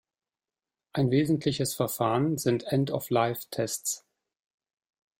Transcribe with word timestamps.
Ein 0.93 1.11
wesentliches 1.11 1.75
Verfahren 1.75 2.39
sind 2.39 2.63
End 2.63 2.89
of 2.89 3.11
life 3.11 3.45
tests. 3.51 4.03